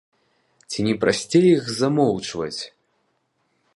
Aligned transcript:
Ці 0.69 0.85
не 0.87 0.95
прасцей 1.03 1.45
іх 1.49 1.69
замоўчваць? 1.81 2.61